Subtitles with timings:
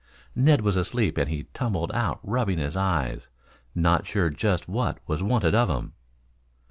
[0.33, 3.29] Ned was asleep and he tumbled out rubbing his eyes,
[3.75, 5.93] not sure just what was wanted of him.